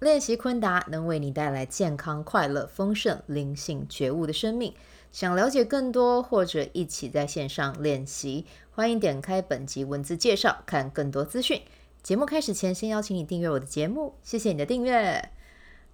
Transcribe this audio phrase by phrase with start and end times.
[0.00, 4.74] 练习昆达能为你带来健康、快乐、丰盛、灵性觉悟的生命。
[5.12, 11.60] 想了解更多或者一起在线上练习，欢迎点开本集文字介绍，看更多资讯。
[12.02, 15.22] 节目开始前，先邀请你订阅我的节目，谢谢你的订阅。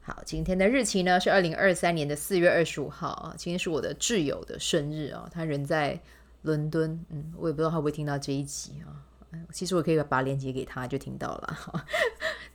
[0.02, 6.00] 好，今天的日期呢是二零二三年的四月二十五号啊，今天是我的挚友的生日啊，他人在
[6.42, 9.02] 伦敦，嗯，我也不知道他会不会听到这一集啊。
[9.52, 11.58] 其实我可以把链接给他，就听到了。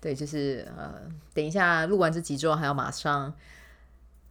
[0.02, 0.96] 对，就是呃，
[1.32, 3.32] 等一下录完这集之后，还要马上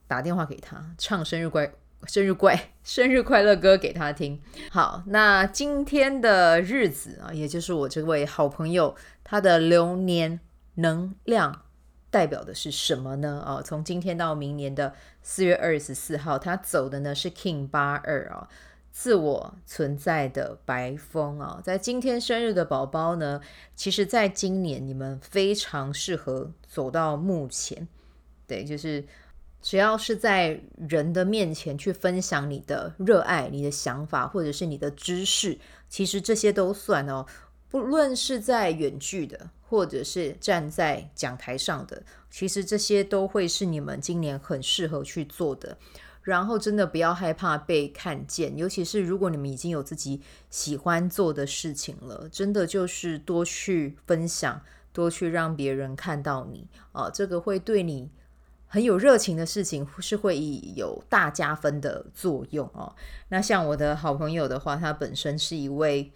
[0.08, 1.72] 打电话给他，唱生日快、
[2.06, 4.42] 生日快、 生日快乐歌给他听。
[4.70, 10.40] 好，那今天的日子啊，也就是我这位好朋友他的流年
[10.74, 11.62] 能量
[12.10, 13.40] 代表的是什么呢？
[13.46, 18.48] 啊，从今天到明年的四月二十四号，他走的呢是 King 八二啊。
[18.92, 23.40] 自我存在的白风啊，在今天生日的宝宝呢，
[23.74, 27.86] 其实在今年你们非常适合走到目前，
[28.46, 29.04] 对，就是
[29.62, 37.24] 只要是在人的面前去分享你的热爱、你的想法或者是你的知识，其实这些都算哦。
[37.68, 45.78] 不论是在远距的，或者是站在讲台上的，其实这些都会是你们今年很适合去做的。
[46.22, 54.60] 然后真的不要害怕被看见，尤其是如果你们已经有自己喜欢做的事情了，真的就是多去分享，
[54.92, 58.10] 多去让别人看到你啊，这个会对你
[58.68, 60.38] 很有热情的事情是会
[60.76, 62.94] 有大加分的作用哦。
[63.30, 66.12] 那像我的好朋友的话，他本身是一位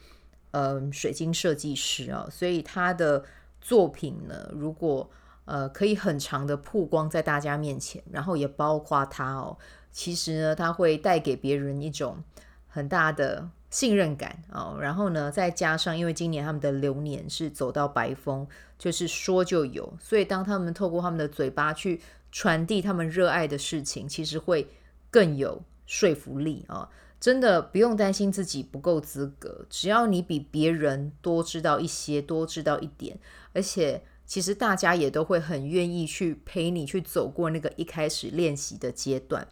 [0.50, 3.24] 嗯水晶设计师啊，所以他的
[3.60, 5.08] 作品呢，如果
[5.46, 9.56] 呃可以很长的曝光在大家面前，然后也包括他哦。
[9.94, 12.22] 其实呢，他会带给别人一种
[12.66, 14.76] 很大的信任感哦。
[14.80, 18.46] 然后呢，再加上因为今年他们的流年是走到白风，
[18.76, 22.00] 就是说就有，所以当他们透过他们的嘴巴去
[22.32, 24.68] 传递他们热爱的事情，其实会
[25.10, 26.90] 更有说服力啊！
[27.20, 33.18] 真的不用担心自己不够资格，只要你比别人多知道一些，多知道一点，
[33.54, 39.46] 而且其实大家也都会很愿意去陪你去走过那个一开始练习的阶段。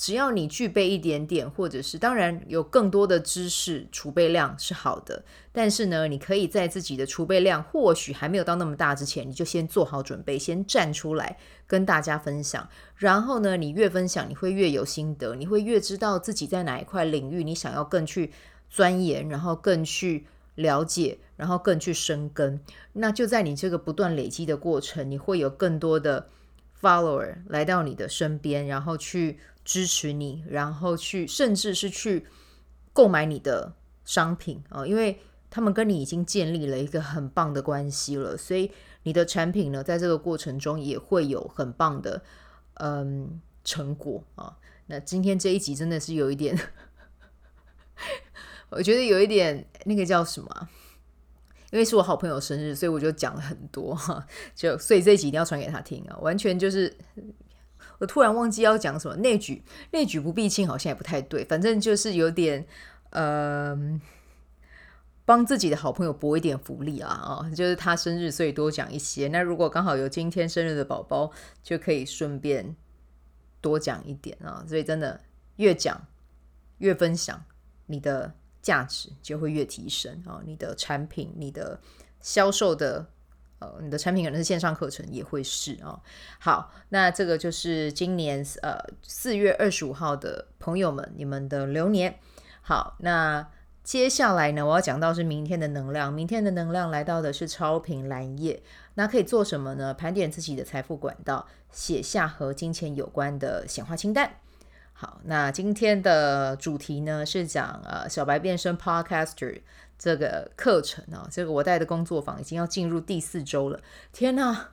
[0.00, 5.22] 只要你具备一点点，或者是当然有更多的知识储备量是好的，
[5.52, 12.66] 但是呢，你可以在自己的储备量或许还没有到那么大之前，你就先做好准备，先站出来跟大家分享。
[12.96, 18.32] 然后呢，你越分享，你会越有心得，你会越知道自己在哪一块领域，你想要更去
[18.70, 20.24] 钻研，然后更去
[20.54, 22.58] 了解，然后更去深耕。
[22.94, 26.30] 那就在你这个不断累积的过程，你会有更多的
[26.80, 29.38] follower 来到你的身边，然后去。
[29.64, 32.26] 支持你，然后去，甚至是去
[32.92, 38.70] 购买你的商品啊，因为他们跟你已经建立了一个很棒的关系了，所以
[39.02, 42.22] 你的产品呢，在这个过程中也会有很棒的
[42.74, 44.56] 嗯成果啊。
[44.86, 46.58] 那今天这一集真的是有一点，
[48.70, 50.68] 我觉得有一点那个叫什么？
[51.70, 56.96] 因为是我好朋友生日，所以我就讲了很多哈，就所以这一集一定要传给他听啊，完全就是。
[58.00, 59.62] 我突然忘记要讲什么，内举
[59.92, 62.66] 内举不避亲好像也不太对，反正就是有点
[63.10, 63.78] 呃，
[65.24, 69.28] 帮自己的好朋友博一点福利啊啊、哦，就是他生日，所以多讲一些。
[69.28, 71.30] 那如果刚好有今天生日的宝宝，
[71.62, 72.74] 就可以顺便
[73.60, 75.20] 多讲一点啊、所以真的
[75.56, 76.06] 越讲
[76.78, 77.44] 越分享，
[77.86, 78.32] 你的
[78.62, 81.78] 价值就会越提升啊、哦，你的产品、你的
[82.20, 83.06] 销售的。
[83.60, 86.00] 呃，你的产品可能是线上课程，也会是、哦。
[86.38, 92.18] 好，那这个就是今年呃四月二十五号的朋友们，你们的流年。
[92.62, 93.46] 好，那
[93.84, 96.12] 接下来呢，我要讲到是明天的能量。
[96.12, 98.62] 明天的能量来到的是超频蓝夜，
[98.94, 99.92] 那可以做什么呢？
[99.92, 104.30] 盘点自己的财富管道，写下和金钱有关的显化清单。
[104.92, 109.60] 好，那今天的主题呢是讲呃小白变身 Podcaster。
[110.00, 113.78] 这个课程啊，这个我带的工作坊已经要进入第四周了。
[114.14, 114.70] 天哪，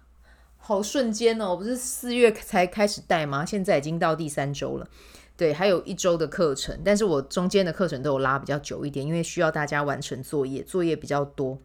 [0.56, 1.50] 好瞬间哦！
[1.50, 3.46] 我不是四月才开始带吗？
[3.46, 4.88] 现在已经到第三周了。
[5.36, 11.60] 对，还有一周的课程，但是我中间的课程都有拉比较久一点，因为需要大家完成作业，作业比较多。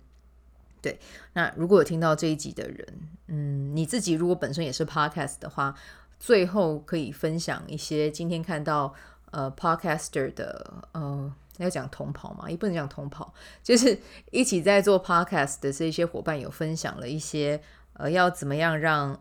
[0.80, 0.98] 对，
[1.34, 2.86] 那如果有听到这一集的人，
[3.28, 5.72] 嗯，你自己如果本身也是 Podcast 的话，
[6.18, 8.92] 最后可以分享一些今天看到
[9.30, 13.32] 呃 Podcaster 的呃要讲同跑嘛，也不能讲同跑，
[13.62, 13.98] 就是
[14.30, 17.60] 一起在做 Podcast 的这些伙伴有分享了一些
[17.94, 19.20] 呃要怎么样让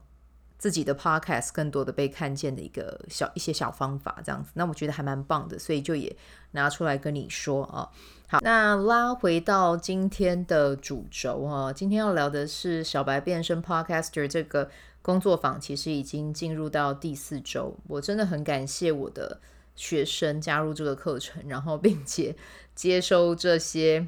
[0.57, 6.16] 自己的 Podcast 更多的被看见的一个小一些小方法这样子，那我觉得还蛮棒的，所以就也
[6.51, 7.89] 拿出来跟你说啊。
[8.28, 14.69] 好，那拉回到今天的主轴啊，今天要聊的是小白变身 Podcaster 这个
[15.01, 17.75] 工作坊，其实已经进入到第四周。
[17.88, 19.42] 我真的很感谢我的
[19.81, 22.36] 学生加入这个课程，然后并且
[22.75, 24.07] 接收这些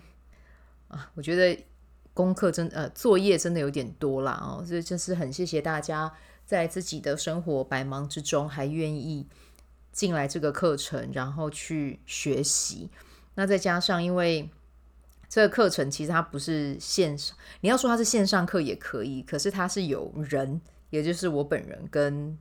[0.88, 1.66] 啊，我觉得
[2.14, 6.14] 功课真呃作业真的有点多啦哦，所以真是很谢谢大家
[6.46, 9.26] 在自己的生活百忙之中还愿意
[9.92, 12.92] 进来这个课程，然后去学习。
[13.34, 14.48] 那再加上，因为
[15.28, 20.62] 这个课程其实它不是线上，你要说它是线上课也可以，可是它是有人，
[20.92, 22.38] 也就是我本人跟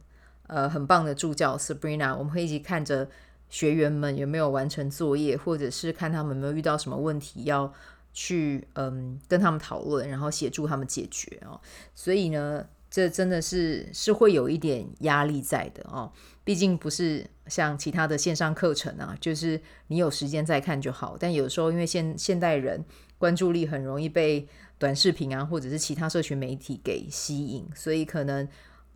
[0.53, 3.09] 呃很棒的助教 Sabrina，我们会一起看着
[3.49, 7.73] 学员们有没有完成作业，或者是看他们有没有遇到什么问题要
[8.13, 11.59] 去嗯跟他们讨论，然后协助他们解决哦。
[11.95, 16.13] 所以呢，这真的是是会有一点压力在的哦。
[16.45, 21.17] 毕竟不是像其他的线上课程啊，就是你有时间再看就好。
[21.19, 22.85] 但有时候因为现现代人
[23.17, 24.47] 关注力很容易被
[24.77, 28.49] 短视频啊，或者是其他社群媒体给吸引，所以可能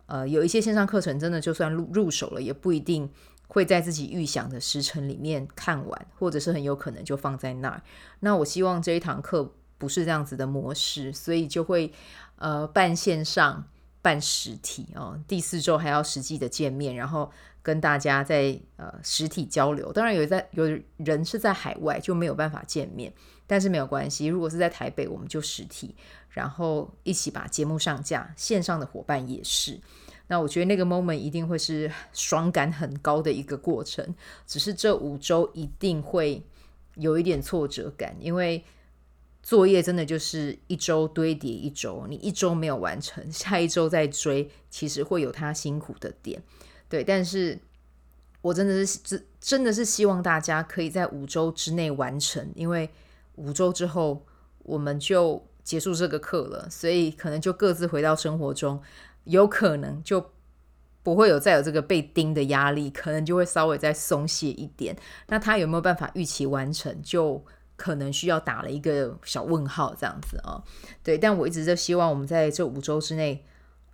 [0.07, 3.09] 呃有一些线上课程真的就算入入手了，也不一定
[3.47, 7.81] 会在自己预想的时辰里面看完，或者是很有可能就放在那儿。
[8.21, 11.93] 那我希望这一堂课不是这样子的模式，所以就会
[12.37, 13.65] 呃办线上。
[13.99, 17.29] 办实体哦，第四周还要实际的见面，然后
[17.67, 19.91] 跟大家在呃实体交流。
[19.91, 20.63] 当然有在有
[20.95, 23.11] 人是在海外就没有办法见面，
[23.45, 24.27] 但是没有关系。
[24.27, 25.93] 如果是在台北，我们就实体，
[26.29, 28.33] 然后一起把节目上架。
[28.37, 29.77] 线上的伙伴也是。
[30.27, 34.15] 那我觉得那个 moment 一定会是爽感很高的一个过程。
[34.45, 36.41] 只是这五周一定会
[36.95, 38.63] 有一点挫折感，因为。
[39.43, 46.41] 作业真的就是一周堆叠一周，你一周没有完成，下一周再追，其实会有他辛苦的点，
[46.89, 47.03] 对。
[47.03, 47.57] 但是
[48.41, 52.89] 我真的是真真的是希望大家可以在五周之内完成，因为
[53.35, 54.25] 五周之后
[54.59, 58.81] 我们就结束这个课了，所以可能就各自回到生活中，
[59.25, 60.31] 有可能就
[61.03, 64.95] 不会有再有这个被盯的压力，可能就会稍微再松懈一点。
[65.27, 67.01] 那他有没有办法预期完成？
[67.01, 67.43] 就
[67.75, 70.63] 可能需要打了一个小问号，这样子啊，
[71.03, 73.45] 对，但我一直就希望我们在这五周之内，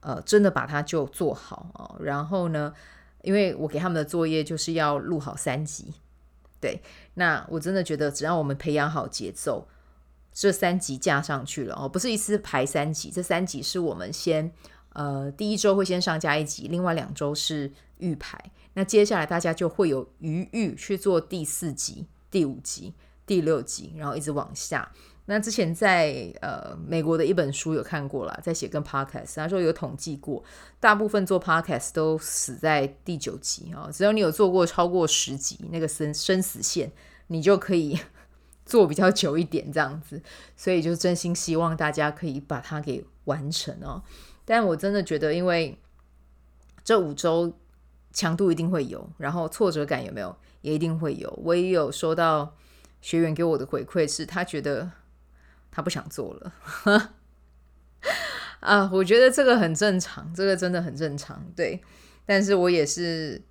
[0.03, 1.95] 呃，真的把它就做好啊。
[1.99, 2.73] 然后呢，
[3.21, 5.93] 因为我给他们的作业就是要录好三集，
[6.59, 6.81] 对，
[7.15, 9.67] 那我真的觉得只要我们培养好节奏，
[10.31, 14.51] 这三集架上去了哦，不是一次排三集，这三集是我们先
[14.93, 18.37] 呃第一周会先上架一集，另外两周是预排，
[18.73, 22.93] 那接下来大家就会有余裕去做第四集、第五集。
[23.25, 24.91] 第六集，然后一直往下。
[25.25, 30.43] 那之前在呃美国的一本书有看过啦，在写跟 podcast，他说有统计过，
[30.79, 33.89] 大部分做 podcast 都死在第九集、哦。
[33.91, 36.91] 只要你有做过超过十集，那个生生死线，
[37.27, 37.97] 你就可以
[38.65, 40.21] 做比较久一点这样子。
[40.57, 44.03] 所以就真心希望大家可以把它给完成哦。
[44.43, 45.79] 但我真的觉得，因为
[46.83, 47.53] 这五周
[48.11, 51.31] 强度一定会有，然后挫折感有没有，也一定会有。
[51.43, 52.53] 我也有收到。
[53.01, 54.89] 学员给我的回馈是他觉得
[55.75, 56.53] 他不想做了，
[58.61, 61.81] 啊，我觉得这个很正常，这个真的很正常，对。
[62.25, 63.41] 但是我也是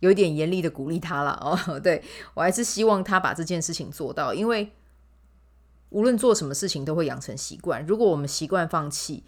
[0.00, 4.70] 有点严厉的鼓励他了哦， 对，我还是希望他把这件事情做到，因为
[5.88, 7.84] 无论做什么事情都会养成习惯。
[7.86, 9.24] 如果我们习惯放弃，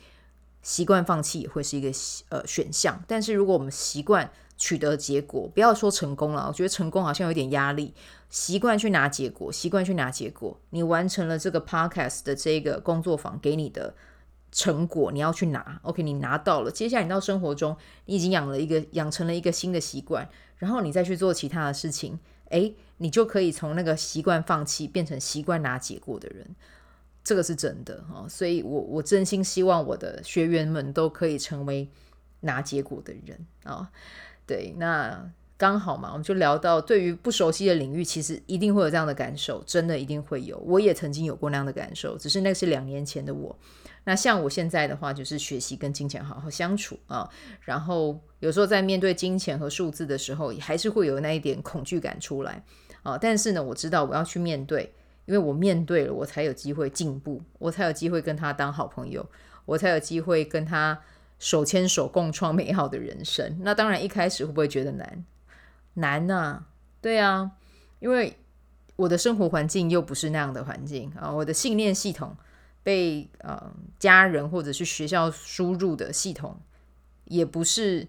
[0.62, 1.90] 习惯放弃也会是一个
[2.28, 3.02] 呃选项。
[3.08, 7.94] 但是如果我们习惯取得结果，不要说成功了，我觉得成功好像有点压力。
[8.28, 10.60] 习惯去拿结果，习惯去拿结果。
[10.68, 13.94] 你完成了这个 podcast 的这个工作坊给你的
[14.52, 15.80] 成果，你要去拿。
[15.82, 16.70] OK，你拿到了。
[16.70, 17.74] 接下来你到生活中，
[18.04, 26.54] 你已经养了一个，养成了一个新的习惯，然后你再去做其他的事情，诶，你就可以从那个习惯放弃变成习惯拿结果的人。
[27.24, 31.88] 这个是真的哦，所以我我真心希望我的学员们都可以成为
[32.40, 33.88] 拿结果的人啊，哦。
[34.50, 35.30] 对，那。
[35.60, 40.56] 刚好嘛，我们就聊到对于不熟悉的领域，其实一定会有这样的感受，真的一定会有。
[40.64, 43.54] 我也曾经有过那样的感受，只是那是两年前的我。
[44.04, 47.28] 那像我现在的话，就是学习跟金钱好好相处啊。
[47.60, 52.64] 然后有时候在面对金钱和数字的时候，还是会有那一点恐惧感出来
[53.02, 53.18] 啊。
[53.18, 54.94] 但是呢，我知道我要去面对，
[55.26, 59.28] 因为我面对了，我才有机会进步，我才有机会跟他当好朋友，
[59.66, 60.98] 我才有机会跟他
[61.40, 63.58] 手牵手共创美好的人生。
[63.62, 65.24] 那当然一开始会不会觉得难？
[65.94, 66.68] 难呐、啊，
[67.00, 67.50] 对啊，
[67.98, 68.36] 因为
[68.94, 72.36] 我的生活环境又不是那样的环境啊，我的信念系统
[72.84, 76.60] 被呃家人或者是学校输入的系统，
[77.24, 78.06] 也不是。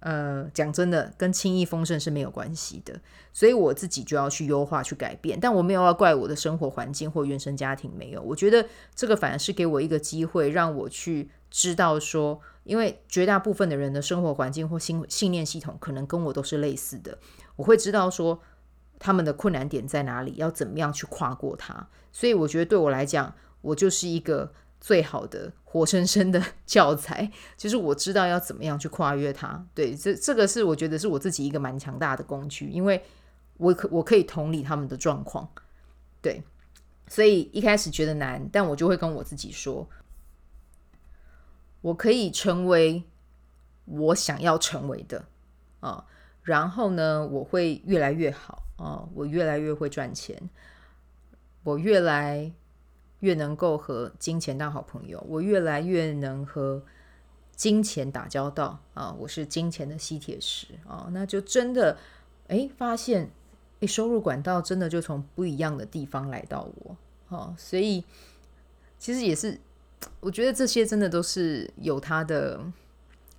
[0.00, 2.98] 呃，讲真的，跟轻易丰盛是没有关系的，
[3.32, 5.38] 所以我自己就要去优化、去改变。
[5.38, 8.22] 但我没有要怪我的生活环境或原生家庭，没有。
[8.22, 17.18] 我觉得这个反而是给我一个机会，让我去知道说，因为绝大部分的人的生活环境或信信念系统可能跟我都是类似的，
[17.56, 18.40] 我会知道说
[18.98, 21.88] 他们的困难点在哪里，要怎么样去跨过它。
[22.10, 24.52] 所以我觉得对我来讲，我就是一个。
[24.80, 29.62] 最好的活生生的教材，就是我知道要怎么样去跨越它。
[29.74, 33.04] 对，这这个是我觉得是我自己一个蛮强大的工具，因为
[33.58, 35.46] 我可我可以同理他们的状况。
[36.22, 36.42] 对，
[37.08, 39.86] 所以一开始觉得难，但我就会跟我自己说，
[41.82, 43.04] 我可以成为
[43.84, 45.26] 我想要成为的
[45.80, 46.06] 啊。
[46.42, 50.40] 然后呢，我会越来越好啊，我越来越会赚钱，
[51.64, 52.50] 我越来。
[53.20, 56.82] 越能够和金钱当好朋友，我越来越能和
[57.54, 59.14] 金钱打交道啊！
[59.18, 61.08] 我是金钱的吸铁石啊！
[61.12, 61.98] 那就真的
[62.48, 63.30] 诶，发现
[63.80, 66.96] 诶，收入管道真的就从不一样的地方来到我
[67.36, 67.54] 啊！
[67.58, 68.02] 所以
[68.98, 69.60] 其实也是，
[70.20, 72.58] 我觉得这些真的都是有他的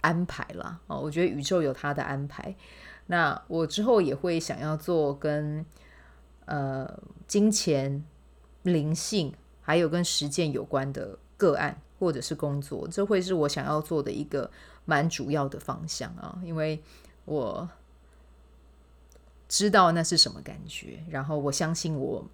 [0.01, 0.79] 安排啦。
[0.85, 0.95] 啊！
[0.95, 2.55] 我觉得宇宙有他的安排。
[3.07, 5.65] 那我之后也会想要做跟
[6.45, 8.05] 呃金钱、
[8.61, 9.33] 灵性。
[9.61, 14.49] 还有跟实践有关的个案或者是工作，这会是我想要做的一个
[14.85, 16.81] 蛮主要的方向啊，因为
[17.25, 17.69] 我
[19.47, 22.25] 知道那是什么感觉，然后我相信我，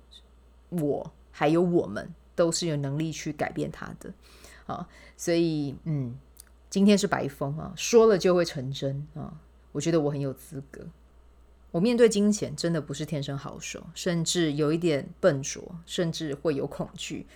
[0.69, 4.13] 我还有我们都是有能力去改变它的
[4.65, 6.17] 啊，所以嗯，
[6.69, 9.33] 今天是白风啊，说了就会成真啊，
[9.71, 10.85] 我觉得我很有资格。
[11.77, 17.27] 我面对金钱真的不是天生好手，甚至有一点笨拙，甚至会有恐惧。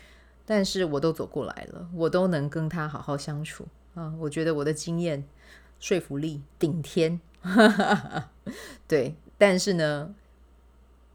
[0.48, 4.12] 但是我都走过来了，我都能跟他好好相处啊！
[4.17, 5.24] 我觉得我的经验
[5.79, 7.21] 说服力顶天，
[8.88, 9.15] 对。
[9.38, 10.15] 但是呢，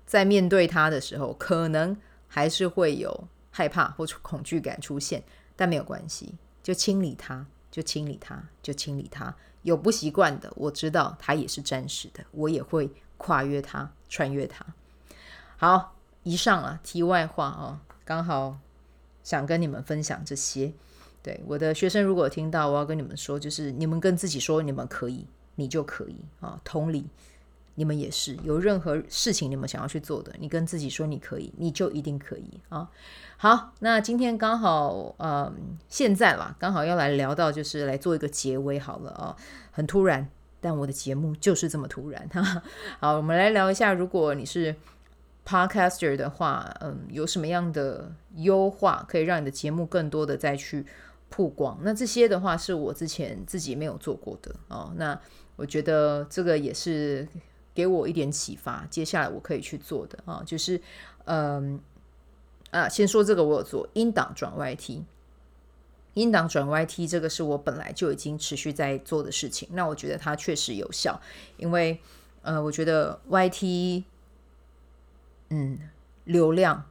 [0.06, 1.96] 在面对他的时候，可能
[2.28, 5.24] 还是会有害怕或恐惧感出现，
[5.56, 9.34] 但没有关系，就清理他，就清理他，就清理他。
[9.62, 12.88] 有不习惯的，我知道他也是暂时的，我也会。
[13.16, 14.64] 跨越它，穿越它。
[15.56, 18.58] 好，以上啊，题外话哦，刚好
[19.22, 20.72] 想跟你们分享这些。
[21.22, 26.60] 对，我的学生，如果听到，我要跟你们说，就是你们跟自己说，你们可以，你就可以啊。
[26.62, 27.06] 同理，
[27.74, 32.88] 你们也是，有任何事情你们想要去做的，你跟自己说你可以，你就一定可以啊。
[33.38, 35.52] 好，那今天刚好，嗯，
[35.88, 39.36] 现在啦，刚好要来聊到，就是来做一个结尾好了啊，
[39.72, 40.28] 很突然。
[40.60, 42.62] 但我的节目就是这么突然哈。
[43.00, 44.74] 好，我们来聊一下，如果你是
[45.46, 50.84] podcaster 的话，嗯，有什么样的优化可以让你的节目更多的再去
[51.30, 51.78] 曝光？
[51.82, 54.92] 那这些的话是我之前自己没有做过的哦。
[54.96, 55.18] 那
[55.56, 57.26] 我觉得这个也是
[57.74, 60.80] 给我一点启发，接下来我可以去做的啊，就是
[61.26, 61.80] 嗯
[62.70, 65.02] 啊，先说这个我有做音档转 YT。
[66.16, 69.68] 音档转 YT，这个是我本来就已经持续在做的事情。
[69.72, 71.20] 那我觉得它确实有效，
[71.58, 72.00] 因为
[72.40, 74.04] 呃，我觉得 YT，
[75.50, 75.78] 嗯，
[76.24, 76.84] 流量。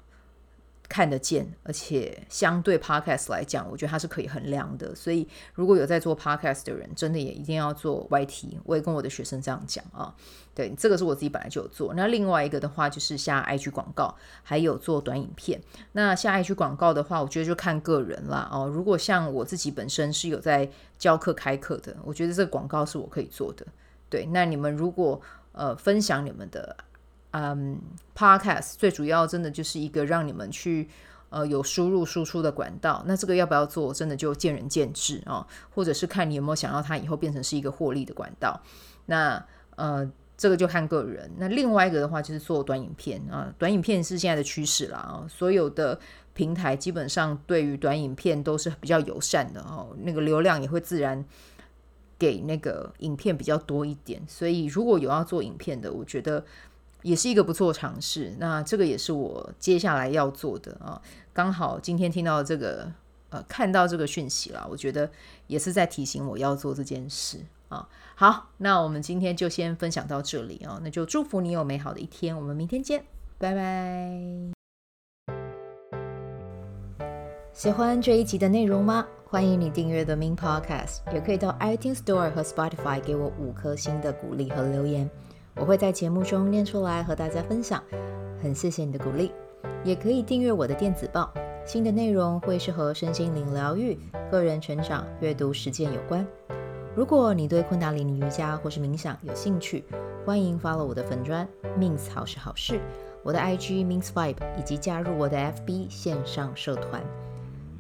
[0.87, 4.93] 看得见，而且相对 Podcast 来讲，我觉得它是可以衡量的。
[4.93, 8.59] 所以，如果有在做 Podcast 的人，真的也一定要做 YT。
[8.63, 10.13] 我也跟我的学生这样讲啊。
[10.53, 11.93] 对，这个是我自己本来就有做。
[11.95, 15.61] 那另外一个的话，就是下 IG 广告，还有做短影片。
[15.91, 18.49] 那下 IG 广告的话，我觉得就看个人啦。
[18.51, 23.65] 哦，如果像我自己本身是有在教课开课的，我觉得这个广告是我可以做的。
[24.09, 25.19] 对，那你们如果
[25.51, 26.75] 呃分享你们的。
[27.37, 27.81] 嗯、
[28.15, 30.87] ，Podcast 最主要真的就是一个让你们去
[31.29, 33.03] 呃有输入输出的管道。
[33.05, 38.57] 那这个要不要做，真的就见仁见智啊、哦，或者是看你有没有想要它以后变成是一个获利的管道。
[39.07, 41.29] 那呃，这个就看个人。
[41.37, 45.99] 那另外一个的话就是做短影片啊，短影片是现在的趋势啦啊，所有的
[46.33, 51.25] 平台基本上对于短影片都是比较友善的哦，那个流量也会自然
[52.17, 54.23] 给那个影片比较多一点。
[54.25, 56.45] 所以如果有要做影片的，我觉得。
[57.05, 60.99] 也是一个不错尝试，那这个也是我接下来要做的啊。
[61.31, 62.91] 刚好今天听到这个，
[63.29, 65.07] 呃，看到这个讯息了，我觉得
[65.45, 67.37] 也是在提醒我要做这件事
[67.69, 67.87] 啊。
[68.15, 73.05] 好，那我们今天就先分享到这里啊，那就祝福你有美好的一天，我们明天见，
[73.37, 74.09] 拜拜。
[77.53, 79.05] 喜欢这一集的内容吗？
[79.27, 85.07] 欢迎你订阅 The Min Podcast，也可以到 iTunes Store 和 Spotify 给我五颗星的鼓励和留言，
[85.57, 87.81] 我会在节目中念出来和大家分享。
[88.41, 89.31] 很谢谢你的鼓励，
[89.83, 91.33] 也可以订阅我的电子报，
[91.65, 93.97] 新的内容会是和身心灵疗愈、
[94.29, 96.25] 个人成长、阅读实践有关。
[96.93, 99.83] 如果你对昆达里尼瑜伽或是冥想有兴趣，
[100.25, 101.47] 欢迎 follow 我的粉专
[101.79, 102.79] Min 好是好事，
[103.23, 107.01] 我的 IG means vibe，以及加入我的 FB 线上社团。